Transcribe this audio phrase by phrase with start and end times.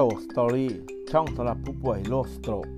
[0.00, 0.72] ตสตอรี่
[1.12, 2.68] ช่องสำหรับผู้ป่วยโรคสโตรก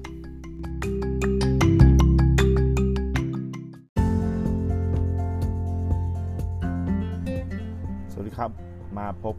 [8.10, 8.50] สวัสดีครับ
[8.98, 9.36] มาพบ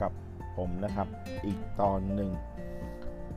[0.00, 0.12] กับ
[0.56, 1.08] ผมนะครับ
[1.46, 2.30] อีกตอนหนึ่ง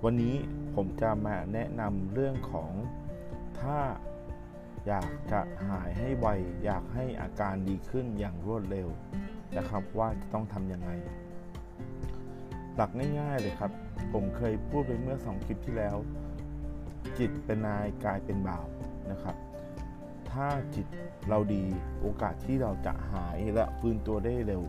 [0.04, 0.36] วันนี้
[0.76, 2.72] ผมจะมาแนะนำเรื่องของ
[3.62, 3.80] ถ้า
[4.88, 6.28] อยากจะหายให้ไว
[6.64, 8.88] อยากให้อาการดีขึ้นอย่างรวดเร็ว
[9.58, 10.92] นะครับว่าจะต้องทำยังไง
[12.76, 13.72] หลักง่าย ๆ เลยครับ
[14.14, 15.98] ผมเคยพูดไปเมื่อสองคลิปที่แล้ว
[17.18, 18.66] จิตเป็นนายกายเป็นบ่าว
[19.12, 19.36] นะครับ
[20.32, 20.88] ถ้าจิต
[21.30, 21.64] เราดี
[22.02, 24.64] โอกาสที่เราจะหายและฟื้นตัวได้เร็ว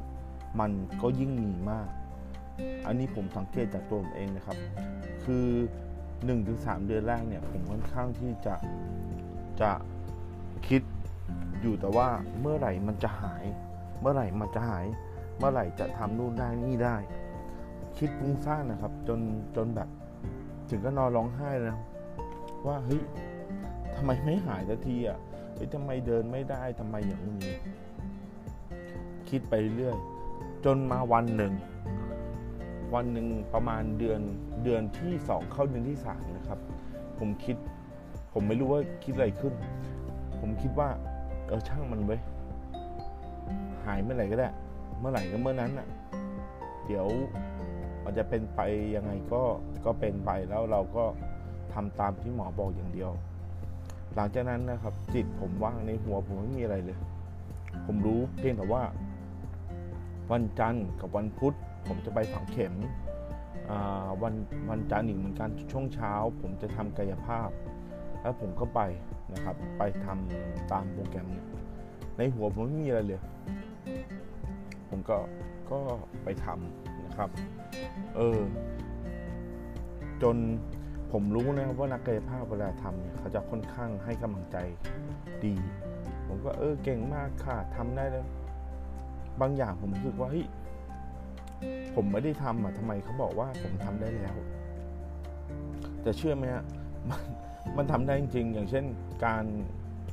[0.61, 0.71] มัน
[1.03, 1.89] ก็ยิ่งมีมาก
[2.87, 4.57] อันนี้ผมสังเกตจากตัวผมเองนะครับ
[5.25, 5.47] คือ
[6.15, 8.55] 1-3 เดือนแรกเนี่ย ผมค่อนข้างที่จะ
[9.61, 9.73] จะ
[10.69, 10.83] คิด
[11.61, 12.09] อยู่แต่ว่า
[12.41, 13.45] เมื่อไหร่มันจะหาย
[14.01, 14.87] เมื่อไหร่มันจะหาย
[15.39, 16.97] เมื่อไหร่จะทำนู่นได้นี่ได้
[17.99, 19.21] คิดฟุ้งซ่านนะครับ จน
[19.57, 19.89] จนแบบ
[20.71, 21.77] ถึงก็นอนร้องไห้นะ
[22.67, 23.03] ว่าเฮ้ย
[23.97, 25.19] ทำไมไม่หายสักทีอะ
[25.55, 27.55] เฮ้ยทำไมเดินไม่ได้ทำไมอย่างนี้
[29.31, 29.97] คิดไปเรื่อย
[30.65, 31.53] จนมาวันหนึ่ง
[32.95, 34.21] วันหนึ่งประมาณเดือน
[34.65, 36.59] เดือนที่สองเข้าเดือนที่สามนะครับ
[37.19, 37.57] ผมคิด
[38.33, 39.55] ผมไม่รู้ว่าคิดอะไรขึ้น
[40.41, 40.89] ผมคิดว่า
[41.47, 42.17] เออช่างมันเว้
[43.85, 44.49] หายเมื่อไหร่ก็ได้
[44.99, 45.87] เมื่อไหร่ก็เมื่อนั้นอะ
[46.87, 47.07] เดี๋ยว
[48.11, 48.61] อาจจะเป็นไป
[48.97, 49.43] ยังไงก็
[49.85, 51.05] ก็เป็นไปแล้วเราก็
[51.75, 53.11] ทำตามที่หมอบอกอย่างเดียว
[54.15, 56.99] หลังจากนั้นนะครับ จิตผมว่างในหัวผมไม่มีอะไรเลย
[57.87, 58.83] ผมรู้เพียงแต่ว่า
[60.33, 62.75] วันจันทร์กับวันพุธ ผมจะไปฝังเข็ม
[64.23, 64.35] วัน
[64.71, 67.51] วันจันทร์อีกเหมือนกันช่วงเช้า ผมจะทำกายภาพ
[68.21, 68.81] แล้วผมก็ไป
[69.33, 71.47] นะครับ ไปทำตามโปรแกรมเนี่ย
[72.17, 73.21] ในหัวผมไม่มีอะไรเลย
[74.89, 75.17] ผมก็
[75.71, 75.79] ก็
[76.25, 77.31] ไปทำนะ ครับ
[78.17, 78.41] เออ
[80.23, 80.37] จน
[81.13, 84.57] ผมรู้นะครับว่านักกายภาพเวลาทำเนี่ยเขาจะค่อนข้างให้กำลังใจ
[85.45, 85.55] ดี
[86.27, 88.27] ผมก็เออเก่งมากค่ะทำได้แล้ว
[89.41, 90.47] บางอย่างผมรู้สึกว่าเฮ้ย
[91.95, 94.35] ผมไม่ได้ทำอะทำไมเขาบอกว่าผมทำได้แล้ว
[96.03, 96.65] แต่เชื่อไหมฮะ
[97.11, 97.23] มัน
[97.77, 98.85] มันทำได้จริงๆอย่างเช่น
[99.25, 99.45] การ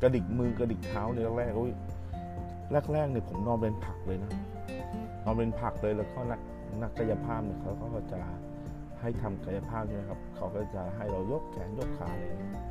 [0.01, 4.31] กระดิกมือกระดิกเท้าในแรกๆแรกๆเนี่ยผมนอนเป็นผักเลยนะ
[5.23, 6.19] นอนเป็นผักเลยแล้วก็
[6.81, 8.21] นักกายภาพเนี่ยเขาก็จะ
[9.01, 12.63] ให้ทำกายภาพใช่ไหมครับ เขาก็จะให้เรายกแขนยกขาอะไรเงี้ย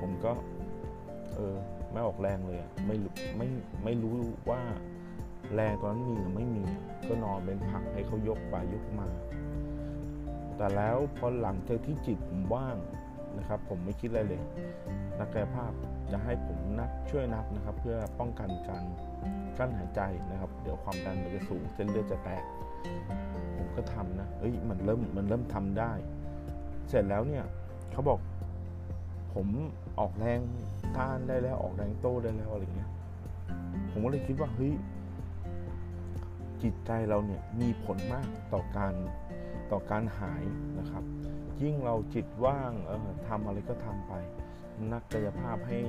[0.00, 0.32] ผมก็
[1.34, 1.54] เออ
[1.92, 2.96] ไม่ออกแรงเลยไม่
[3.36, 3.48] ไม่
[3.84, 4.16] ไม่รู้
[4.50, 4.60] ว่า
[5.54, 6.64] แรงตอนนั้นมีหรือไม่มี
[7.08, 9.08] ก็นอนเป็นผักให้เขายกไปยกมา
[10.56, 12.76] แต่แล้วพอหลังจากที่จิตผมว่าง
[13.38, 14.42] นะครับ ผมไม่คิดอะไรเลย
[15.18, 15.72] นักกายภาพ
[16.12, 18.84] จะให้ผมนับช่วยนับนะครับ เพื่อป้องกันการ
[19.58, 22.44] กั้นหายใจนะครับ เดี๋ยวความดันมันจะสูงเส้นเลือดจะแตก
[23.76, 25.92] ก็ทำนะเฮ้ยมันเริ่มมันเริ่มทำได้
[26.88, 27.44] เสร็จแล้วเนี่ย
[27.92, 28.18] เขาบอก
[29.34, 29.46] ผม
[29.98, 30.40] ออกแรง
[30.96, 32.90] ต้านได้แล้วออกแรงโต้ได้แล้วอะไรเงี้ย
[33.90, 34.72] ผมก็เลยคิดว่าเฮ้ย
[36.62, 38.94] จิตใจเราเนี่ยมีผลมากต่อการ
[39.72, 40.42] ต่อการหาย
[40.78, 41.04] นะครับ
[41.62, 44.12] ยิ่งเราจิตว่างเออทำอะไรก็ทำไป
[44.92, 45.80] นักกายภาพให้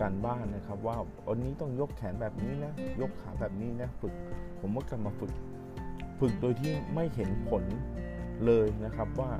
[0.00, 0.96] การบ้านนะครับ ว่า
[1.28, 4.14] วันนี้ต้องยกแขนแบบนี้นะ ยกขาแบบนี้นะ ฝึก
[4.60, 5.32] ผมก็กลับมาฝึก
[6.18, 7.64] ฝึกโดยที่ไม่เห็นผล
[8.44, 9.30] เลยนะครับว่า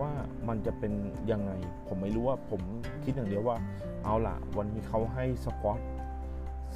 [0.00, 0.12] ว่า
[0.48, 0.92] มันจะเป็น
[1.30, 1.52] ยังไง
[1.86, 2.60] ผมไม่รู้ว่าผม
[3.04, 3.56] คิดอย่างเดียวว่า
[4.04, 5.80] เอาล่ะวันนี้เขาให้สควอต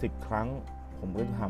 [0.02, 0.48] สิบครั้ง
[0.98, 1.42] ผมก็ท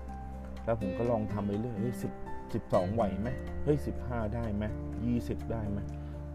[0.00, 2.12] ำแล้วผมก็ลองทำไปเรื่อยเฮ้ยสิบ
[2.54, 3.28] สิบสองไหวไหม
[3.64, 4.64] เฮ้ยสิบห้าได้ไหม
[5.04, 5.78] ยี่สิบได้ไหม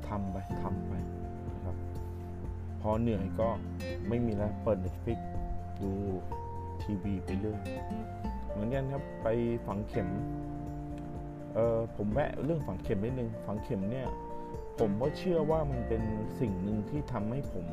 [0.08, 0.94] ทำไปทำไป
[1.54, 1.76] นะครับ
[2.82, 3.50] พอเหนื่อยก็
[4.08, 5.20] ไม่มีแล้วเปิด Netflix
[5.82, 5.92] ดู
[6.82, 7.62] ทีวีไปเรื่อย
[8.52, 9.28] เหมือนกันครับไป
[9.66, 10.08] ฝังเข็ม
[11.54, 14.08] เออผมแวะเรื่องฝังเข็มนิดนึงฝังเข็มเนี่ย
[14.80, 16.04] ผมก็เชื่อว่ามันเป็น
[16.40, 17.68] สิ่งหนึ่งที่ทำให้ผม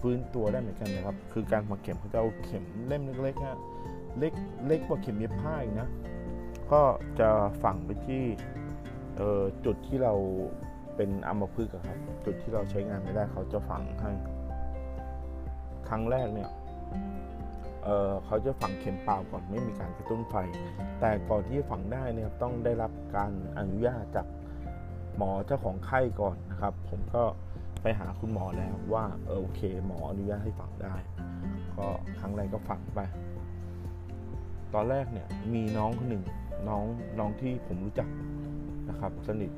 [0.00, 3.58] ฟื้นตัวได้เหมือนกันนะครับ คือการฝังเข็มเขาจะเอาเข็มเล่มเล็กๆฮะ
[4.18, 4.32] เล็ก
[4.66, 5.88] เล็กกว่าเข็มเย็บผ้าอีกนะ
[6.72, 6.82] ก็
[7.20, 7.28] จะ
[7.62, 8.22] ฝังไปที่
[9.64, 10.14] จุดที่เรา
[10.96, 14.12] เป็นอัมพฤกษ์ครับ จุดที่เราใช้งานไม่ได้เขาจะฝังให้
[15.88, 16.50] ครั้งแรกเนี่ย
[17.88, 20.34] เเขาจะฝังเข็มเปล่าก่อนไม่มีการกระตุ้นไฟ
[21.00, 24.26] แต่ก่อนที่จะฝังได้เนี่ยต้องได้รับการอนุญาตจาก
[25.16, 27.24] หมอเจ้าของไข้ก่อนนะครับ ผมก็
[27.82, 30.94] ไปหาคุณหมอแล้วว่าเออโอเค หมออนุญาตให้ฝังได้
[31.78, 31.86] ก็
[32.20, 33.00] ครั้งแรกก็ฝังไป
[34.74, 36.24] ตอนแรกเนี่ยมีน้องคนหนึ่ง
[36.68, 36.84] น้อง
[37.18, 38.08] น้องที่ผมรู้จัก
[38.88, 39.52] นะครับ สนิท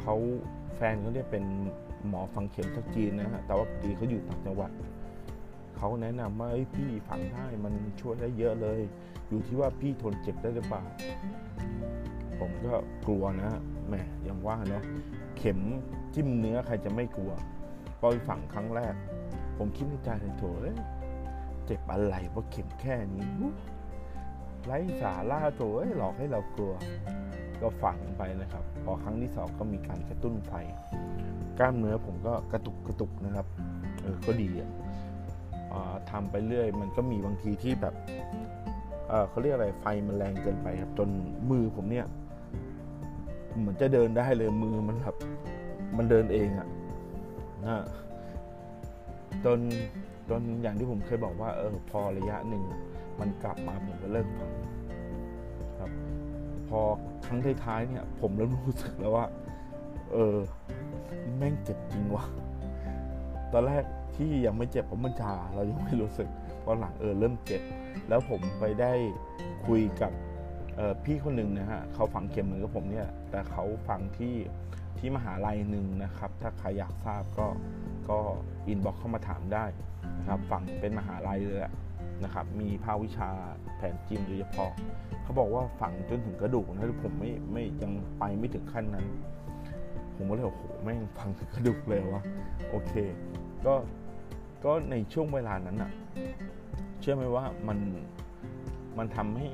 [0.00, 0.14] เขา
[0.76, 1.44] แฟนเขาเนี่ยเป็น
[2.08, 4.70] หมอฝังเข็มจากจีนนะฮะแต่ว่าพอดีเขาอยู่ต่างจังหวัด
[5.82, 8.80] เขาแนะนำว่าพี่ฝังได้มันช่วยได้เยอะเลย
[9.28, 10.82] อยู่ที่ว่าพี่ทนเจ็บได้หรือเปล่า
[12.38, 12.74] ผมก็
[13.06, 13.50] กลัวนะ
[13.88, 13.94] แหม
[14.26, 14.84] ยังว่าเนาะ
[15.38, 15.60] เข็ม
[16.14, 17.32] จิ้มเนื้อใครจะไม่กลัว
[17.98, 18.94] พอไปฝังครั้งแรก
[19.58, 20.76] ผมคิดในใจเลยโถเอ้ย
[21.66, 23.28] เจ็บอะไรเพราะเข็มแค่นี้
[24.64, 26.72] ไร้สาระโถเอ้ยหลอกให้เรากลัว
[27.60, 30.52] ก็ฝังไปนะครับ พอครั้งที่สองก็มีการกระตุ้นไฟ
[31.58, 33.46] กล้ามเนื้อผมก็กระตุกกระตุกนะครับ
[34.02, 34.70] เออก็ดีอะ
[36.10, 37.94] ทำไปเรื่อย มันก็มีบางทีที่แบบ
[39.08, 41.08] เเขาเรียกอะไรไฟมันแรงเกินไปครับ จน
[41.50, 42.06] มือผมเนี่ย
[43.58, 45.16] เหมือนจะเดินได้เลยมือมันแบบ
[45.96, 46.68] มันเดินเองอะ
[47.64, 47.84] นะ
[49.44, 49.58] จน
[50.30, 52.62] จนอย่างที่ผมเคยบอกว่าเออพอระยะหนึ่ง
[53.20, 54.50] มันกลับมาผมก็เลิกฟัง
[55.78, 55.90] ครับ
[56.68, 56.80] พอ
[57.26, 59.26] ครั้งท้ายๆเนี่ย ผมเริ่มรู้สึกแล้วว่า
[60.12, 60.36] เออ
[61.36, 62.24] แม่งเจ็บจริงวะ
[63.52, 63.84] ตอนแรก
[64.16, 66.28] ที่ยังไม่เจ็บเพราะมันชาเรายังไม่รู้สึก
[66.64, 67.62] พอนหลังเออเริ่มเจ็บ
[68.08, 68.92] แล้วผมไปได้
[69.66, 70.12] คุยกับ
[71.04, 74.34] พี่คนหนึ่งนะฮะเขาฝังเข็มเหมือนกับผมเนี่ย แต่เขาฝังที่
[74.98, 77.46] ที่มหาลัยหนึ่งนะครับ ถ้าใครอยากทราบก็
[78.08, 78.18] ก็
[78.68, 79.64] อินบ็อกเข้ามาถามได้
[80.18, 81.62] นะครับฝังเป็นมหาลัยเลย
[82.24, 83.30] นะครับ มีภาควิชา
[83.76, 84.72] แผนจีนโดยเฉพาะ
[85.22, 89.06] เขาบอกว่าฝังจนถึงกระดูกนะผมไม่ไม่ยังไปไม่ถึงขั้นนั้น
[90.16, 92.22] ผมก็เลยโอ้โหแม่งฝังถึงกระดูกเลยวะ
[92.70, 92.92] โอเค
[93.66, 93.74] ก็
[94.64, 95.92] ก็ในช่วงเวลานั้นอะ
[97.00, 97.78] เชื่อไหมว่ามัน
[98.98, 99.48] มันทำให้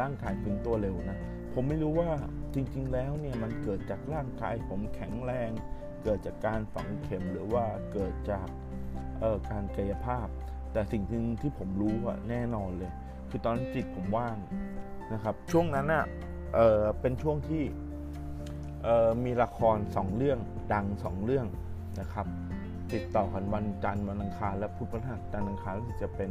[0.00, 1.18] ร่างกายฟื้นตัวเร็วนะ
[1.54, 2.10] ผมไม่รู้ว่า
[2.54, 5.50] จริง ๆ แล้วเนี่ยมันเกิดจากร่างกายผมแข็งแรง
[6.04, 8.48] เกิดจากการฝังเข็มหรือว่าเกิดจาก
[9.50, 10.26] การกายภาพ
[10.72, 12.92] แต่สิ่งหนึ่งที่ผมรู้อะแน่นอนเลย
[13.30, 14.36] คือตอนจิตผมว่าง
[15.12, 16.04] นะครับ ช่วงนั้นอะ
[16.54, 17.64] เเป็นช่วงที่
[19.24, 20.38] มีละครสองเรื่อง
[20.72, 21.46] ดังสองเรื่อง
[22.00, 22.26] นะครับ
[22.92, 26.30] ติดต่อกันวันจันทร์วันอังคารและพุธพฤหัสจันทร์อังคารจะเป็น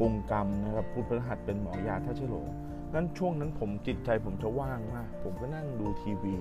[0.00, 2.48] กงกรรมนะครับพุธพฤหัสเป็นหมอยาท่าเฉลง
[2.94, 6.34] นั้นช่วงนั้นผมจิตใจผมจะว่างมาก ผมก็นั่งดูทีวี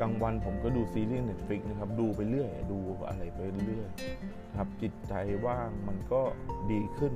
[0.00, 3.90] กลางวันผมก็ดูซีรีส์เน็ตฟลิกนะครับดูไปเรื่อยดูอะไรไปเรื่อย
[4.58, 5.14] ครับจิตใจ
[5.46, 6.22] ว่างมันก็
[6.72, 7.12] ดีขึ้น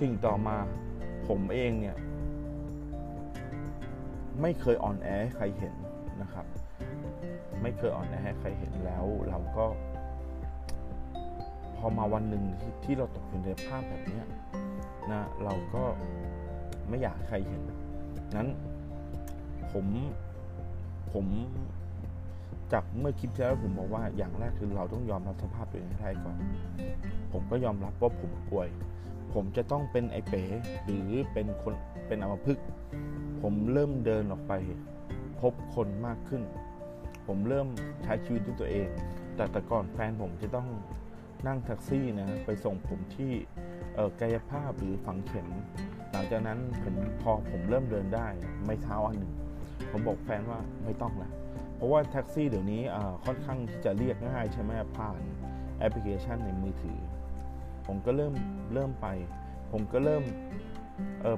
[0.00, 0.56] สิ่งต่อมา
[1.28, 1.96] ผมเองเนี่ย
[4.42, 5.74] ไม่เคยอ่อนแอให้ใครเห็น
[6.22, 6.46] นะครับ
[7.62, 9.64] ไม่เคยอ่อนแอให้ใครเห็นแล้วเราก็
[11.78, 12.44] พอมาวันหนึ่ง
[12.84, 14.22] ที่เราตกอยู่ในภาพแบบนี้
[15.10, 15.82] นะเราก็
[16.88, 17.62] ไม่อยากใครเห็น
[18.36, 18.48] นั้น
[19.72, 19.86] ผม
[21.12, 21.26] ผม
[22.72, 26.36] จากเมื่อคลิปที่แล้วผมบอกว่าอย่างแรกคือเราต้องยอมรับสภาพตัวเองให้ได้ก่อน
[27.32, 28.68] ผมก็ยอมรับว่าผมป่วย
[29.34, 30.42] ผมจะต้องเป็นไอเป๋
[30.84, 31.74] หรือเป็นคน
[32.06, 32.66] เป็นอัมพฤกษ์
[33.42, 34.52] ผมเริ่มเดินออกไป
[35.40, 36.42] พบคนมากขึ้น
[37.26, 37.66] ผมเริ่ม
[38.04, 38.88] ใช้ชีวิตด้วยตัวเอง
[39.36, 40.68] แต่แต่ก่อนแฟนผมจะต้อง
[41.46, 43.32] นั่งแท็กซี่นะไปส่งผมที่
[44.20, 45.48] กายภาพหรือฝังเข็ม
[46.12, 48.28] หลังจากนั้นผมพอผมเริ่มเดินได้
[48.66, 49.32] ไม่เท้าอันหนึ่ง
[49.90, 51.30] ผมบอกแฟนว่าไม่ต้องละ
[51.76, 52.82] เพราะว่าแท็กซี่เดี๋ยวนี้
[53.24, 55.20] ค่อนข้างที่จะเรียกง่ายใช่ไหมผ่าน
[55.78, 56.98] แอปพลิเคชันในมือถือ
[57.86, 58.34] ผมก็เริ่ม
[58.74, 59.06] เริ่มไป
[59.72, 60.24] ผมก็เริ่ม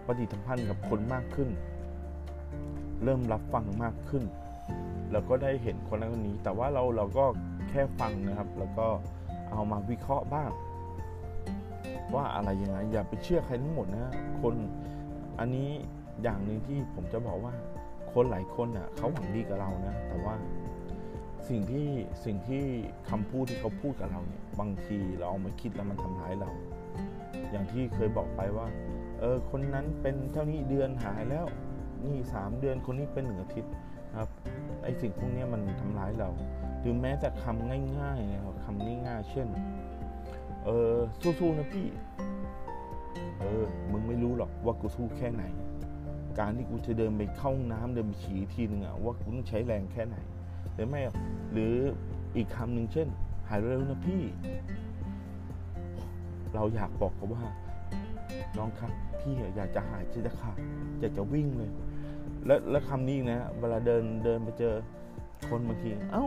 [0.06, 1.50] ปฏิสัมพันธ์กับคนมากขึ้น
[3.04, 4.24] เริ่มรับฟังมากขึ้น
[5.12, 7.24] แล้วก็ได้เห็นคนนั้นคนนี้ แต่ว่าเราเราก็
[7.70, 8.86] แค่ฟังนะครับ แล้วก็
[9.52, 10.50] เอามาวิเคราะห์บ้าง
[12.14, 14.54] ว่าอะไรยังไง อย่าไปเชื่อใครทั้งหมดนะคน
[15.38, 15.70] อันนี้
[16.22, 17.54] อย่างหนึ่งที่ผมจะบอกว่า
[18.12, 20.34] คนหลายคนอะเขาหวังดีกับเรานะ แต่ว่า
[21.48, 21.88] สิ่งที่
[22.24, 22.64] สิ่งที่
[23.10, 26.50] คำพูดที่เขาพูดกับเราเนี่ยบางทีเราเอามาคิดแล้วมันทำร้ายเรา
[27.50, 28.66] อย่างที่เคยบอกไปว่า
[29.20, 31.46] เออคนนั้นเป็นเท่านี้เดือนหายแล้ว
[32.04, 33.72] นี่สามเดือนคนนี้เป็นหนึ่งอาทิตย์
[34.16, 34.28] ครับ
[34.82, 36.30] ไอสิ่งพวกนี้มันทำร้ายเรา
[36.80, 37.70] หรือแม้แต่คำ
[38.00, 38.88] ง่ายๆนะครับคำ
[39.30, 39.46] เช่น
[40.64, 41.86] เออสู้ๆนะพี่
[43.38, 45.44] เออ มึงไม่รู้หรอกว่ากูสู้แค่ไหน
[46.38, 50.16] การที่กูจะเดินไปเข้าน้ำเดินไปฉี่ทีหนึ่งอะว่ากูต้องใช้แรงแค่ไหน
[50.74, 51.00] หรือไม่
[51.52, 51.74] หรือ
[52.36, 53.08] อีกคำหนึ่งเช่น
[53.48, 54.22] หายเร็วนะพี่
[56.54, 57.44] เราอยากบอกเขาว่า
[58.56, 60.56] น้องครับพี่อยากจะหายจะขาด
[61.00, 61.70] อยากจะวิ่งเลย
[62.46, 64.74] และและคำนี้นะ เวลาเดินเดินไปเจอ
[65.48, 66.26] คนบางที เอ้า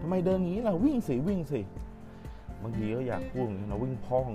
[0.00, 1.60] ทำไมเดินงนี้ล่ะวิ่งสิวิ่งสิ
[2.62, 4.28] บางทีก็อยากพูดอย่างนี้เราวิ่งพ้อง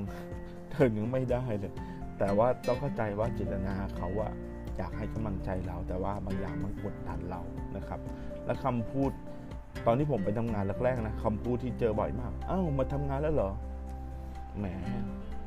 [0.70, 1.74] เดินยังไม่ได้เลย
[2.20, 4.32] แต่ว่าต้องเข้าใจว่าเจตนาเขาอะ
[4.78, 7.42] อยากให้กำลังใจเรา แต่ว่าบางอย่างมันกดดันเรา
[7.76, 8.00] นะครับ
[8.46, 9.12] และคำพูด
[9.86, 13.52] ตอนที่ผมไปทำงานแรกๆนะคำพูดที่เจอบ่อยมาก เอ้ามาทำงานแล้วเหรอ
[14.60, 14.66] แหม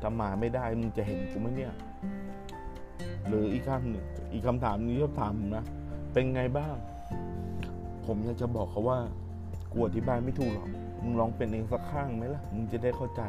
[0.03, 1.73] ทำมาไม่ได้มึงจะเห็นกูไหมเนี่ย
[3.27, 5.63] หรืออีกคำหนึ่งอีกคำถามนี้ก็ถามนะ
[6.13, 6.75] เป็นไงบ้าง
[8.05, 8.99] ผมอยากจะบอกเขาว่า
[9.73, 10.69] กลัวอธิบายไม่ถูกหรอก
[11.03, 13.21] มึงลองเป็นเองสักข้างไหมล่ะ มึงจะได้เข้าใจ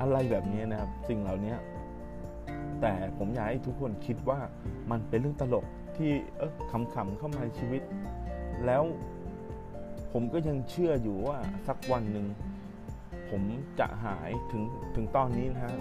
[0.00, 1.54] อะไรแบบนี้นะครับ สิ่งเหล่านี้
[2.80, 4.38] แต่ผมอยากให้ทุกคนคิดว่า
[4.90, 5.64] มันเป็นเรื่องตลก
[5.96, 6.52] ที่เออ
[6.94, 7.82] ขำๆเข้ามาในชีวิต
[8.66, 8.82] แล้ว
[10.12, 12.26] ผมก็ยังเชื่ออยู่ว่าสักวันหนึ่ง
[13.30, 13.42] ผม
[13.80, 14.62] จะหายถึง
[14.94, 15.74] ถึงตอนนี้นะฮะ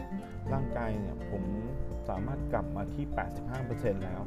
[0.54, 1.44] ร่างกายเนี่ยผม
[2.10, 3.06] สามารถกลับมาที่
[3.54, 4.22] 85%แล้ว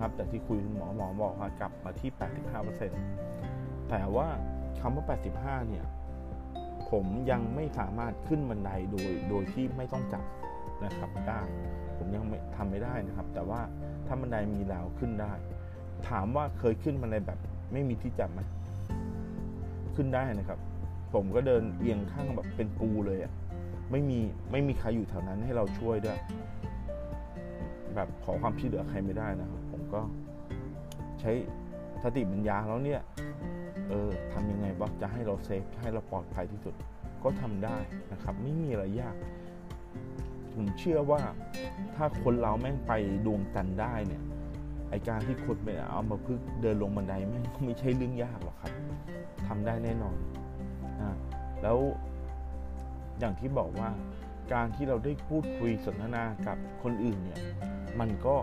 [0.00, 2.10] ครับแต่ที่คุยหมอหมอบอกว่ากลับมาที่
[3.20, 4.28] 85%แต่ว่า
[4.80, 5.04] คำว่า
[5.36, 5.84] 85 เนี่ย
[6.92, 10.24] ผมยังไม่สามารถขึ้นบันไดโดยโดยที่ไม่ต้องจับ
[10.84, 11.40] นะครับได้
[11.98, 13.60] ผมยังไม่ทำไม่ได้นะครับ แต่ว่า
[14.06, 15.32] ถ้าบันไดมีราวขึ้นได้
[16.08, 17.38] ถามว่าเคยขึ้นบันไดแบบ
[17.72, 18.40] ไม่มีที่จับไหม
[19.96, 20.58] ขึ้นได้นะครับ
[21.14, 23.32] ผมก็เดินเอียงข้างแบบเป็นปูเลยอะ่ะ
[23.90, 24.18] ไม่มี
[24.52, 26.18] ไม่มีใครอยู่แถวนั้นให้เราช่วยด้วย
[27.94, 30.00] แบบขอความช่วยเหลือใครไม่ได้นะครับ ผมก็
[31.20, 31.30] ใช้
[32.02, 33.00] สติปัญญาแล้วเนี่ย
[33.92, 36.74] เออทำยังไงว่าจะให้เราเซฟให้เราปลอดภัยที่สุด
[37.22, 37.76] ก็ทำได้
[38.12, 39.16] นะครับ ไม่มีอะไรยาก
[40.54, 41.22] ผมเชื่อว่า
[41.94, 42.92] ถ้าคนเราแม่งไป
[43.26, 44.22] ดวงจันทร์ได้เนี่ย
[44.90, 48.72] ไอการที่คนไปเอามาพึ่งเดินลงบันไดแม่งไม่ใช่เรื่องยากหรอกครับ
[49.46, 50.16] ทำได้แน่นอน
[51.00, 51.16] นะ
[51.62, 51.78] แล้ว
[53.18, 53.90] อย่างที่บอกว่า
[54.52, 57.40] การที่เราได้พูดคุยสนทนากับคนอื่นเนี่ย
[58.00, 58.36] มันก็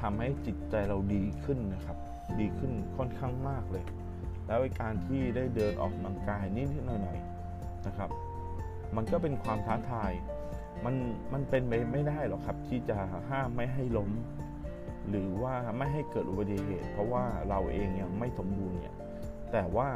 [0.00, 1.98] ทำให้จิตใจเราดีขึ้นนะครับ
[2.40, 3.84] ดีขึ้นค่อนข้างมากเลย
[4.46, 8.10] แล้วการที่ได้เดินออกกำลังกายนิดๆหน่อยๆนะครับ
[8.96, 10.12] มันก็เป็นความท้าทาย
[10.84, 10.94] มัน
[11.32, 12.96] มันเป็นไปไม่ได้หรอกครับ ที่จะ
[13.30, 14.10] ห้ามไม่ให้ล้ม
[15.08, 18.94] หรือว่าไม่ให้เกิดอุบัติเหตุ เพราะว่าเราเองยังไม่สมบูรณ์เนี่ย
[19.52, 19.88] แต่ว่า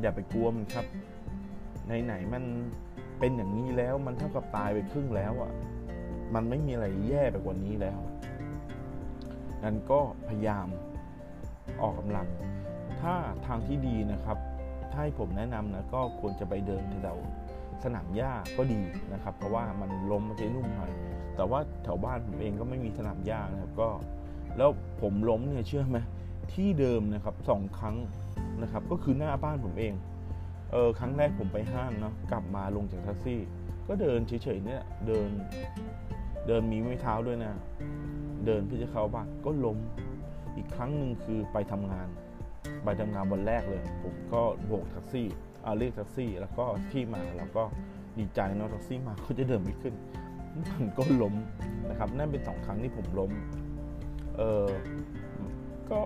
[0.00, 0.86] อย่าไปกลัวมันครับ
[2.04, 2.44] ไหนๆมัน
[3.18, 5.52] เป็นอย่างนี้แล้วมันเท่ากับตายไปครึ่งแล้วอะ่ะ
[6.34, 8.00] มันไม่มีอะไรแย่ไปกว่านี้แล้ว
[9.64, 10.66] นั้นก็พยายาม
[11.82, 12.26] ออกกำลัง
[13.00, 13.14] ถ้า
[13.46, 14.38] ทางที่ดีนะครับ
[14.92, 17.18] ถ้าให้ผมแนะนำนะก็ควรจะไปเดินแถว
[17.84, 18.80] สนามหญ้าก็ดี
[19.12, 20.92] นะครับ เพราะว่ามันล้มมันจะนุ่มหน่อย
[21.36, 23.88] แต่ว่าแถวบ้านผมเองก็ไม่มีสนามหญ้านะครับก็
[24.58, 24.70] แล้ว
[25.02, 25.98] ผมล้มเนี่ยเชื่อไหม
[26.54, 27.96] ที่เดิมนะครับสองครั้ง
[28.62, 29.94] นะครับ ก็คือหน้าบ้านผมเอง
[30.72, 33.40] เออครั้งแรกผมไปห้างเนาะกลับมาลงจากแท็กซี่
[33.88, 35.28] ก็เดินเฉยๆเนี่ยเดิน
[36.46, 37.52] เดินมีไม้เท้าด้วยนะ
[38.46, 39.78] เดินเพื่อจะเข้าบ้านก็ล้ม
[40.56, 42.08] อีกครั้งหนึ่งคือไปทำงาน
[42.86, 45.26] ไปทำงานวันแรกเลย ผมก็โบกแท็กซี่
[45.64, 47.62] เอาเรียกแท็กซี่ แล้วก็ที่มาแล้วก็
[48.18, 49.94] ดีใจเนาะแท็กซี่มาก็จะเดินไม่ขึ้น
[50.80, 51.34] มันก็ล้ม
[51.90, 53.30] นะครับนั่นเป็นสองครั้งที่ผมล้ม
[54.36, 54.66] เออ
[55.90, 56.00] ก็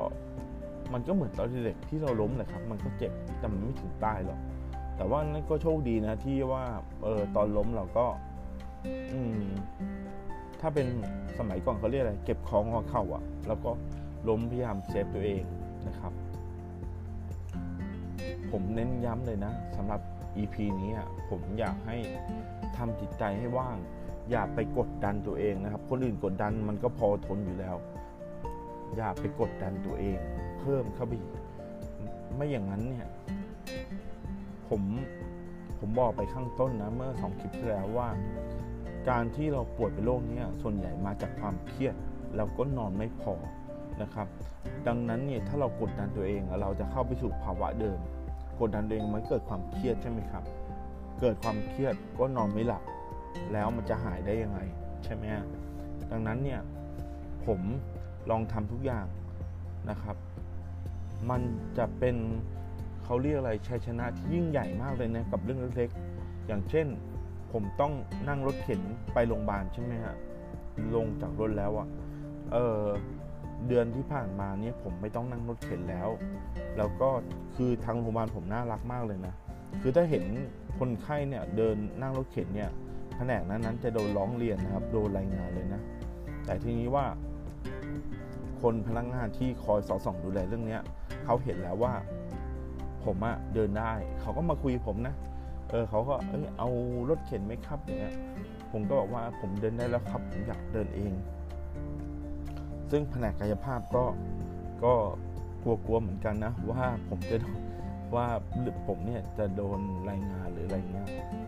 [0.92, 4.40] มันก็เหมือนตอนเด็กที่เราล้มแหละครับ มันก็เจ็บแต่มันไม่ถึงตายหรอก
[4.96, 6.64] แต่ว่านั่นก็โชคดีนะที่ว่า
[7.04, 8.06] เออตอนล้มเราก็
[9.12, 9.44] อืม
[10.60, 10.86] ถ้าเป็น
[11.38, 13.70] สมัยก่อนเขาเรียกอะไร เก็บของหัวเข่าอะ่ะ แล้วก็
[14.28, 15.42] ล้มพยายามเซฟตัวเอง
[15.88, 16.12] นะครับ
[18.52, 20.00] ผมเน้นย้ำเลยนะสำหรับ
[20.36, 20.92] EP นี้
[21.30, 21.96] ผมอยากให้
[22.76, 23.76] ทำจิตใจให้ว่าง
[24.30, 27.76] อย่าไปกดดันตัวเองนะครับ คนอื่นกดดันมันก็พอทนอยู่แล้ว
[28.96, 30.18] อย่าไปกดดันตัวเอง
[30.60, 31.12] เพิ่มเข้าไป
[32.34, 33.08] ไม่อย่างนั้นเนี่ย
[34.68, 34.82] ผม
[35.78, 38.08] ผมบอกไปข้างต้นนะ เมื่อสองคลิปที่แล้วว่า
[39.08, 41.94] การที่เราป่วยเป็นโรคนี้ส่วนใหญ่มาจากความเครียด
[42.36, 43.34] เราก็นอนไม่พอ
[44.02, 44.26] นะครับ
[44.86, 47.98] ดังนั้นเนี่ยถ้าเรากดดันตัวเองเราจะเข้าไปสู่ภาวะเดิม
[48.60, 50.44] กดดันเองมันเกิดความเครียดใช่ไหมครับ
[51.20, 52.82] เกิดความเครียดก็นอนไม่หลับ
[53.52, 54.60] แล้วมันจะหายได้ยังไง
[55.04, 55.24] ใช่ไหม
[56.10, 56.60] ดังนั้นเนี่ย
[57.46, 57.60] ผม
[58.30, 59.06] ลองทำทุกอย่าง
[59.90, 60.16] นะครับ
[61.30, 61.42] มัน
[61.78, 62.16] จะเป็น
[63.04, 66.86] เขาเรียกอะไรชัยชนะที่ยิ่งใหญ่มากเลยนะกับเรื่องเล็กๆ อย่างเช่น
[67.52, 67.92] ผมต้อง
[68.28, 68.80] นั่งรถเข็น
[69.12, 70.16] ไปโรงพยาบาลใช่ไหมฮะ
[70.94, 71.88] ลงจากรถแล้วอะ
[72.52, 72.82] เออ
[73.68, 76.08] เดือนที่ผ่านมาเนี่ยผมไม่ต้องนั่งรถเข็นแล้ว
[76.76, 77.10] แล้วก็
[77.56, 79.34] คือทางโรงพยาบาลผมน่ารักมากเลยนะ
[79.80, 80.24] คือถ้าเห็น
[80.78, 82.70] คนไข้เนี่ยเดินนั่งรถเข็นเนี่ย
[83.16, 85.82] แผนกนั้นนั้นจะโดนร้องเรียนนะครับ โดนรายงานเลยนะ
[86.44, 87.04] แต่ทีนี้ว่า
[88.62, 90.82] คนพนักงานที่คอยสอดส่องดูแลเรื่องเนี้ย
[91.24, 91.94] เขาเห็นแล้วว่า
[93.04, 95.14] ผมอะเดินได้ เขาก็มาคุยผมนะ
[95.70, 96.68] เออเขาก็เอ้ยเอา
[97.08, 98.14] รถเข็นไหมครับอย่างเงี้ย
[98.72, 101.12] ผมก็บอกว่าผมเดินได้แล้วครับ ผมอยากเดินเอง
[102.90, 104.04] ซึ่งแผนกกายภาพก็
[104.84, 104.94] ก็
[105.62, 107.36] กลัวๆเหมือนกันนะ ว่าผมจะ
[108.14, 108.26] ว่า
[108.86, 109.80] ผมเนี่ยจะโดน
[110.10, 111.06] รายงานหรืออะไรเงี้ย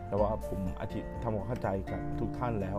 [0.08, 2.78] แต่ว่าผมอธิทำความเข้าใจกับทุกท่านแล้ว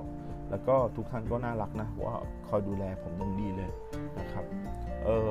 [0.49, 2.15] แล้วก็ทุกท่านก็น่ารักนะว่า
[2.47, 3.71] คอยดูแลผมอย่างดีเลย
[4.19, 4.45] นะครับ
[5.03, 5.29] เออ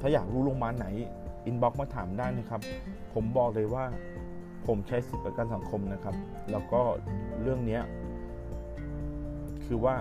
[0.00, 0.86] ถ้าอยากรู้โรงพยาบาลไหน
[1.46, 2.60] อินบ็อกซ์มาถามได้นะครับ
[3.14, 3.84] ผมบอกเลยว่า
[4.66, 6.14] ผมใช้สิทธิประกันสังคมนะครับ
[6.50, 6.80] แล้วก็
[7.42, 7.80] เรื่องนี้
[9.66, 9.94] คือว่า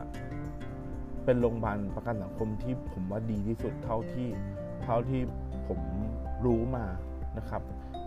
[1.25, 4.28] เป็นโรงพยาบาลประกันสังคมที่ผมว่าดีที่สุดเท่าที่
[4.84, 5.22] เท่าที่
[5.68, 5.80] ผม
[6.46, 6.86] รู้มา
[7.38, 7.62] นะครับ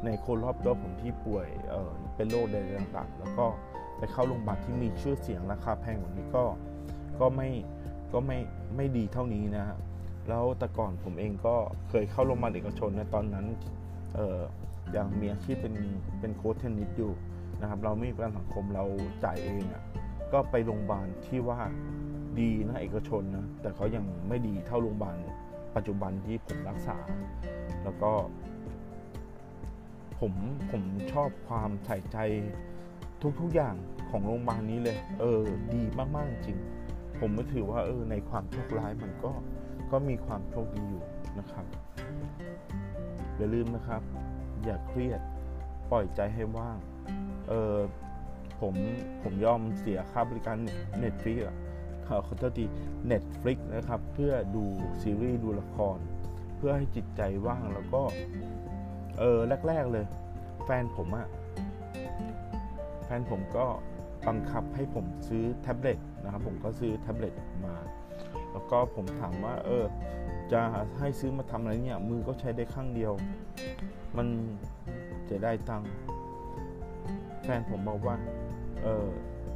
[0.04, 3.46] ในคนรอบตัวผมที่ป่วยเเป็นโรคใดต่างๆ แล้วก็
[3.98, 6.44] ไปเข้าโรงพยาบาลที่มีชื่อเสียงราคาแพงกว่านี้ก็
[7.20, 7.50] ก็ไม่
[8.12, 8.38] ก็ไม่
[8.76, 9.76] ไม่ดีเท่านี้นะฮะ
[10.28, 11.54] แล้วแต่ก่อนผมเองก็
[11.88, 13.46] เคยเข้าโรงพยาบาลเอกชนนะตอนนั้น
[14.14, 14.38] เออ
[14.96, 15.74] ยังมีอาชีพเป็น
[16.20, 17.12] เป็นโค้ชเทนนิสอยู่
[17.60, 18.84] นะครับ เราไม่มีประกันสังคมเรา
[19.24, 19.82] จ่ายเองอะ่ะ
[20.32, 21.60] ก็ไปโรงพยาบาลที่ว่า
[22.40, 25.16] ดีนะเอกชนนะแต่เขายังไม่ดีเท่าโรงพยาบาล
[25.76, 26.96] ปัจจุบันที่ผมรักษา
[27.84, 28.12] แล้วก็
[30.18, 30.32] ผม
[30.70, 32.18] ผมชอบความใส่ใจ
[33.40, 33.74] ทุกๆอย่าง
[34.10, 35.42] ของโรงพยาบาลนี้เลย เออ
[35.74, 35.82] ดี
[36.16, 36.58] มากๆจริง
[37.20, 39.32] ผมก็ถือว่า เออ ในความโชคร้ายมันก็
[39.92, 41.04] ก็มีความโชคดีอยู่
[41.38, 41.66] นะครับ
[43.36, 44.02] อย่าลืมนะครับ
[44.64, 45.20] อย่าเครียด
[45.90, 46.78] ปล่อยใจให้ว่าง
[47.48, 47.76] เออ
[48.60, 48.74] ผม
[49.22, 50.56] ผมยอมเสียค่าบริการ
[50.98, 51.56] Netflix อะ
[52.08, 52.64] ขอโทษที
[53.06, 54.64] Netflix นะครับ เพื่อดู
[55.02, 55.98] ซีรีส์ดูละคร
[56.56, 58.02] เพื่อให้จิตใจว่างแล้วก็
[59.18, 60.06] เออแรก ๆ เลย
[60.64, 61.28] แฟนผมอะ
[63.04, 63.66] แฟนผมก็
[64.28, 67.34] บังคับให้ผมซื้อแท็บเล็ตนะครับ ผมก็ซื้อแท็บเล็ต
[67.64, 67.74] มา
[68.52, 69.84] แล้วก็ผมถามว่า เออ
[70.52, 70.60] จะ
[70.98, 73.12] ให้ซื้อมาทำอะไรเนี่ย มือก็ใช้ได้ข้างเดียว
[74.16, 74.26] มัน
[75.30, 75.90] จะได้ตังค์
[77.42, 78.16] แฟนผมบอกว่า
[78.82, 79.06] เออ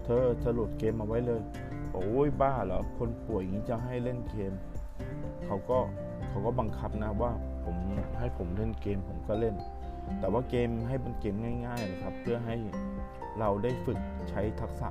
[0.05, 1.41] เธอจะโหลดเกมมาไว้เลย
[1.99, 4.53] โอ้ยบ้าเหรอคนป่วยอย่างนี้จะให้เล่นเกม
[5.47, 5.79] เขาก็
[6.29, 7.33] เขาก็บังคับนะว่า
[7.65, 7.77] ผม
[8.19, 9.55] ให้ผมเล่นเกมผมก็เล่น
[10.21, 11.35] แต่ว่าเกมให้เป็นเกม
[11.67, 12.57] ง่ายๆนะครับ เพื่อให้
[13.39, 13.99] เราได้ฝึก
[14.31, 14.89] ใช้ทักษะ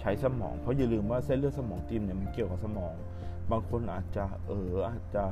[0.00, 2.94] ใช้สมอง เพราะอย่าลืมว่าเส้นเลือดสมองตีมเนี่ยมันเกี่ยวกับสมอง
[3.50, 5.24] บางคนอาจจะเอออาจจะ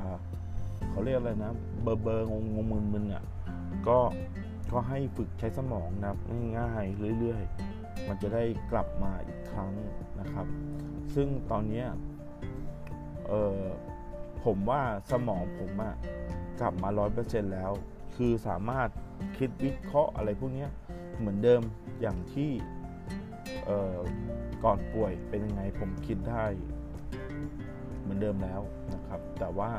[0.89, 1.51] เขาเรียกอะไรนะ
[1.83, 3.23] เบอร์เบอร์งงงมึนมึนอะ
[3.87, 3.99] ก็
[4.71, 6.17] ก็ให้ฝึกใช้สมองนะครับ
[6.57, 7.43] ง่ายๆเรื่อย
[7.75, 9.71] ๆ มันจะได้กลับมาอีกครั้ง
[10.19, 10.47] นะครับ
[11.15, 11.85] ซึ่งตอนนี้
[13.27, 13.59] เออ
[14.45, 14.81] ผมว่า
[15.11, 15.95] สมองผมอะ
[16.61, 17.71] กลับมาร้อยเปอร์เซ็นต์แล้ว
[18.15, 18.89] คือสามารถ
[19.37, 20.67] คิดวิเคราะห์อะไรพวกนี้
[21.19, 21.61] เหมือนเดิม
[22.01, 22.51] อย่างที่
[24.63, 26.45] ก่อนป่วยเป็นยังไงผมคิดได้
[28.01, 28.61] เหมือนเดิมแล้ว
[28.93, 29.71] นะครับ แต่ว่า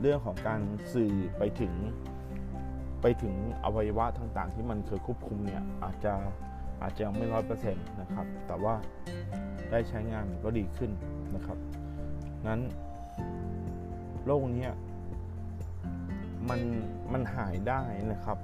[0.00, 0.60] เรื่องของการ
[0.94, 1.72] สื่อไปถึง
[3.02, 6.14] ไปถึงอวัยวะต่างๆ ที่มันเคยควบคุมเนี่ยอาจจะ
[6.82, 8.74] อาจจะยังไม่ร้อยเปอร์เซ็นต์นะครับ แต่ว่า
[9.70, 10.90] ได้ใช้งานก็ดีขึ้น
[11.34, 11.58] นะครับ
[12.48, 12.60] นั้น
[14.26, 14.68] โรคนี้
[16.48, 16.60] มัน
[17.12, 18.38] มันหายได้นะครับ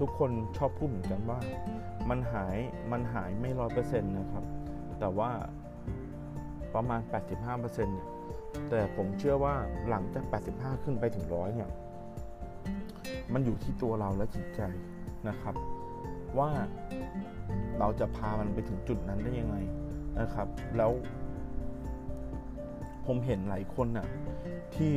[0.00, 1.38] ทุกคนชอบพูดเหมือนกันว่า
[2.10, 2.56] มันหาย
[2.92, 4.44] มันหายไม่ร้อยเปอร์เซ็นต์นะครับ
[5.00, 5.30] แต่ว่า
[6.74, 7.00] ประมาณ
[7.42, 8.08] 85%เนี่ย
[8.70, 9.54] แต่ผมเชื่อว่า
[9.88, 10.24] หลังจาก
[10.54, 11.70] 85 ขึ้นไปถึงร้อยเนี่ย
[13.32, 14.60] มันอยู่ที่ตัวเราและจิตใจ
[15.28, 15.54] นะครับ
[16.38, 16.50] ว่า
[17.78, 19.56] เราจะพามันไปถึงจุดนั้นได้ยังไง
[20.20, 20.92] นะครับ แล้ว
[23.06, 24.06] ผมเห็นหลายคนน่ะ
[24.76, 24.92] ที่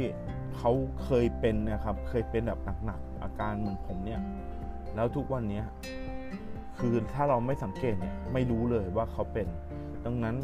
[0.58, 0.72] เขา
[1.04, 4.22] เคยเป็นนะครับ เคยเป็นแบบหนักๆอาการเหมือนผมเนี่ย
[4.96, 5.62] แล้วทุกวันนี้
[6.80, 9.48] คือถ้าเราไม่สังเกตเนี่ยไม่รู้เลยว่าเขาเป็น
[10.06, 10.36] ดังนั้น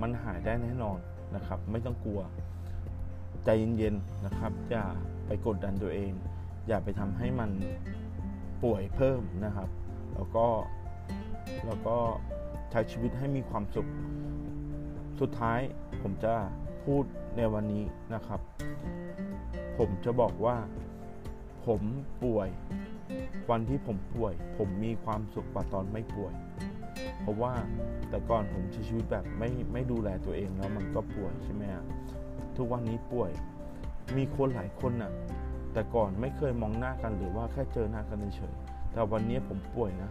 [0.00, 0.98] มันหายได้แน่นอน
[1.34, 2.20] นะครับ ไม่ต้องกลัว
[3.44, 3.48] ใจ
[3.78, 4.84] เย็นๆนะครับ อย่า
[5.26, 6.12] ไปกดดันตัวเอง
[6.68, 7.50] อย่าไปทำให้มัน
[8.62, 9.68] ป่วยเพิ่มนะครับ
[10.14, 10.46] แล้วก็
[11.66, 11.96] แล้วก็
[12.70, 13.88] ใช้ชีวิตให้มีความสุข
[15.20, 15.60] สุดท้าย
[16.02, 16.34] ผมจะ
[16.84, 17.04] พูด
[17.36, 17.84] ในวันนี้
[18.14, 18.40] นะครับ
[19.78, 20.56] ผมจะบอกว่า
[21.66, 21.82] ผม
[22.24, 22.48] ป่วย
[23.50, 26.34] วันที่ผมป่วย ผมมีความสุขกว่าตอนไม่ป่วย
[27.20, 27.52] เพราะว่า
[28.10, 31.84] แต่ก่อนผมใช้ชีวิตแบบไม่ไม่ดูแลตัวเองแล้วมันก็ป่วยใช่ไหมฮะ
[32.56, 33.30] ทุกวันนี้ป่วย
[34.16, 35.12] มีคนหลายคนน่ะ
[35.72, 38.54] แต่ก่อนไม่เคยมองหน้ากันหรือว่าแค่เจอหน้ากันเฉย
[38.92, 40.10] แต่วันนี้ผมป่วยนะ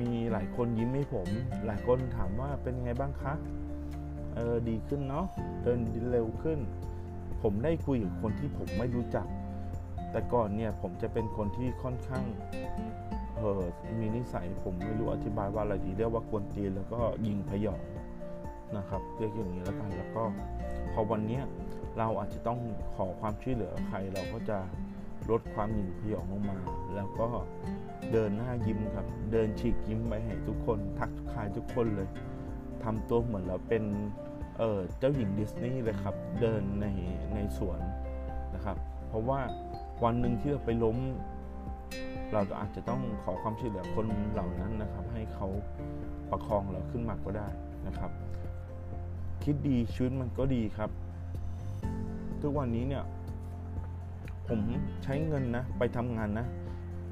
[0.00, 1.28] มีหลายคนยิ้มให้ผม
[1.66, 3.34] หลายคนถามว่าเป็นไงบ้างคะ
[4.34, 5.26] เออดีขึ้นเนาะ
[5.62, 5.80] เดิน
[6.12, 6.58] เร็วขึ้น
[7.42, 9.26] ผมได้คุยกับคนที่ผมไม่รู้จัก
[10.10, 12.24] แต่ก่อนเนี่ยผมจะเป็นคนที่ค่อนข้าง
[13.36, 13.62] เออ
[14.00, 17.82] มีนิสัยผมไม่รู้อธิบายว่าอะไรดีเรียกว่ากวนตีนแล้วก็ยิงพยอง
[18.76, 20.22] นะครับเรียกอย่างนี้แล้วกัน แล้วก็
[20.92, 21.40] พอวันนี้
[21.98, 22.58] เราอาจจะต้อง
[22.94, 24.58] ขอความช่วยเหลือใครเราก็จะ
[25.30, 26.58] ลดความยิงพยองลงมา
[26.94, 27.26] แล้วก็
[28.12, 32.08] เดินหน้ายิ้มครับ เดินฉีกยิ้มไปให้ทุกคน ทักทายทุกคนเลย
[32.84, 33.84] ทำตัวเหมือนเราเป็น
[34.58, 36.86] เเจ้าหญิงดิสนีย์เลยครับ เดินใน
[37.34, 37.80] ในสวน
[38.54, 38.76] นะครับ
[39.08, 39.40] เพราะว่า
[40.04, 40.98] วันหนึ่งที่เราไปล้ม
[42.32, 45.48] เราอาจจะต้องขอความช่วยเหลือคนเหล่านั้นนะครับ ให้เขา
[46.30, 47.48] ประคองเราขึ้นมาก็ได้
[47.86, 48.10] นะครับ
[49.44, 50.90] คิดดีชีวิตมันก็ดีครับ
[52.42, 53.04] ทุกวันนี้เนี่ย
[54.48, 54.60] ผม
[55.04, 56.46] ใช้เงินนะ ไปทำงานนะ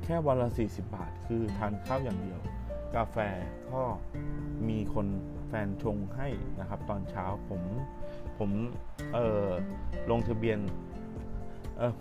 [0.05, 2.40] แค่วันละ 40 บาท คือทานข้าวอย่างเดียว
[2.97, 3.17] กาแฟ
[3.73, 3.83] ก็
[4.69, 5.07] มีคน
[5.49, 6.29] แฟนชงให้
[6.61, 7.62] นะครับ ตอนเช้าผม
[8.38, 8.51] ผม
[9.14, 9.49] เอ่อ
[10.11, 10.59] ลงทะเบียน
[11.79, 11.93] เออ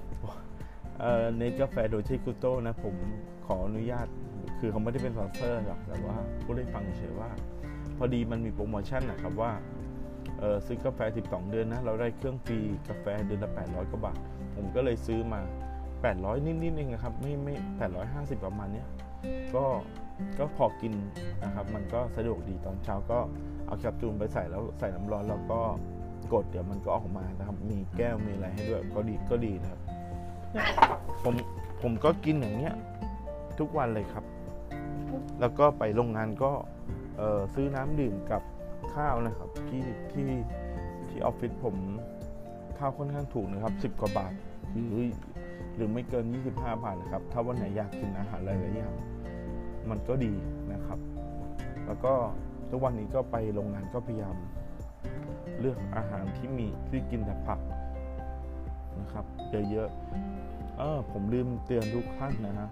[1.00, 2.96] เอ่อในกาแฟโดยที่กุโต้นะผม
[3.46, 4.08] ขออนุญาต
[4.60, 7.30] คือเขาไม่ได้เป็นสปอนเซอร์หรอกแต่ว่าผู้ได้ฟังเฉยว่า
[7.98, 9.52] พอดีมันมีโปรโมชั่นนะครับว่า
[10.40, 14.18] เออซื้อกาแฟ 12 เดือนนะ เราได้เครื่องฟรีกาแฟเดือนละ 800 กว่าบาท
[14.56, 15.42] ผมก็เลยซื้อมา
[16.04, 17.54] 800 นิดๆเองนะครับไม่ไม่
[18.00, 18.88] 850 ประมาณเนี้ย
[19.56, 19.66] ก็
[20.38, 20.94] ก็พอกิน
[21.44, 23.20] นะครับ มันก็สะดวกดีตอนเช้าก็
[23.66, 25.60] เอาแคปซูลไปใส่แล้วใส่น้ำร้อนแล้วก็
[26.34, 29.82] กดเดี๋ยวมันก็ออกมานะครับ มีแก้วมีอะไรให้ด้วยก็ดีก็ดีนะครับ
[31.24, 31.36] ผม
[31.82, 32.74] ผมก็กินอย่างเนี้ย
[33.60, 34.26] ทุกวันเลยครับ
[35.40, 36.52] แล้วก็ไปโรงงานก็
[37.18, 38.42] เออซื้อน้ำดื่มกับ
[38.96, 40.28] ข้าวนะครับ ที่ที่
[41.10, 41.76] ที่ออฟฟิศผม
[42.78, 44.34] ข้าวค่อนข้างถูกนะครับ 10 กว่าบาท
[44.72, 45.04] หรือ
[45.76, 48.94] หรือไม่เกิน 25 บาทนะครับ ถ้าวันไหนอยากกินอาหารหลายๆอย่าง
[49.90, 50.34] มันก็ดี
[50.74, 51.00] นะครับ
[51.86, 52.14] แล้วก็
[52.70, 54.36] ทุกวันนี้ก็ไปโรงงานก็พยายาม
[55.60, 57.60] เลือกอาหารที่มีที่กินแต่ผัก
[59.00, 59.26] นะครับ
[59.72, 62.70] เยอะๆเออผมลืมเตือนทุกท่านนะฮะ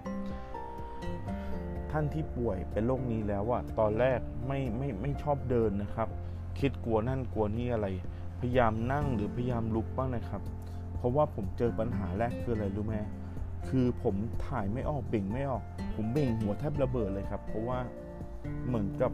[1.92, 6.10] ท่านที่ป่วยเป็นโรคนี้แล้วอะตอนแรกไม่ไม่ไม่ชอบเดินนะครับ
[6.60, 7.88] คิดกลัวนั่นกลัวนี่อะไร
[8.40, 10.42] พยายามนั่งหรือพยายามลุกบ้างนะครับ
[11.02, 12.96] เพราะว่าผมเจอปัญหาแรกคืออะไรรู้ไหม
[13.70, 14.16] คือผม
[14.48, 15.64] ถ่ายไม่ออกเบ่งไม่ออก
[15.96, 17.80] ผมเบ่งหัวแทบระเบิดเลยครับ เพราะว่า
[18.68, 19.12] เหมือนกับ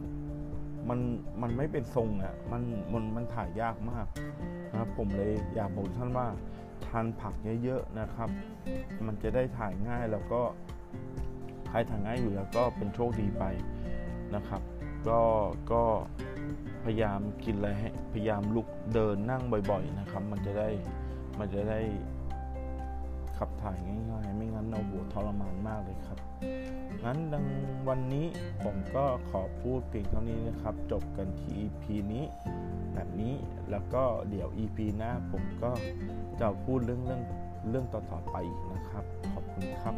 [0.88, 1.00] มัน
[1.42, 4.06] มันไม่เป็นทรงอะ่ะมันมันมันถ่ายยากมาก
[4.70, 6.26] นะครับผมเลยอยากบอกท่านว่า
[6.86, 8.30] ทานผักเยอะๆนะครับ
[9.06, 10.42] มันจะได้ถ่ายง่ายแล้วก็
[11.68, 13.44] ใครถ่ายง่ายอยู่แล้วก็เป็นโชคดีไป
[14.34, 14.62] นะครับ
[15.08, 15.20] ก็
[15.72, 15.84] ก็
[16.84, 20.68] พยายามกินอะไรให้พยายามลุกเดินนั่งบ่อย ๆนะครับ มันจะได้
[21.38, 21.80] มันจะได้
[23.36, 23.76] ขับถ่าย
[24.10, 26.18] ง่ายๆ ไม่งั้นเราหัวทรมานมากเลยครับ
[27.04, 27.46] งั้นดัง
[27.88, 28.26] วันนี้
[28.64, 32.24] ผมก็ขอพูดเพียงเท่านี้นะครับ จบกันที่ EP นี้
[32.94, 33.34] แบบนี้
[33.70, 35.70] แล้วก็เดี๋ยว EP หน้าผมก็
[36.40, 37.22] จะพูดเรื่องเรื่อง
[37.70, 39.96] เรื่องต่อๆไปอีกนะครับ ขอบคุณครับ